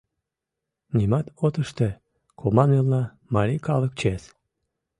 —Нимат 0.97 1.27
от 1.45 1.55
ыште, 1.63 1.89
команмелна— 2.39 3.03
марий 3.33 3.61
калык 3.67 3.93
чес. 3.99 4.23